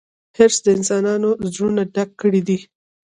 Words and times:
حرص 0.37 0.57
د 0.65 0.67
انسانانو 0.77 1.29
زړونه 1.53 1.81
ډک 1.95 2.09
کړي 2.21 2.41
دي. 2.47 2.57